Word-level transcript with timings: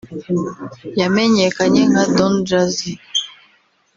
yamenyekanye 0.99 1.81
nka 1.91 2.03
Don 2.15 2.33
Jazzy 2.47 2.91